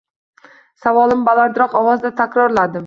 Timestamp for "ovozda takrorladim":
1.83-2.79